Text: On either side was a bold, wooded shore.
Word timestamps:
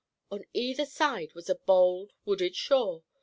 On 0.31 0.43
either 0.53 0.87
side 0.87 1.35
was 1.35 1.47
a 1.47 1.53
bold, 1.53 2.11
wooded 2.25 2.55
shore. 2.55 3.03